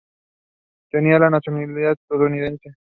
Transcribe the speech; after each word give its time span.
Tenía 0.89 1.19
la 1.19 1.29
nacionalidad 1.29 1.91
estadounidense. 1.91 2.71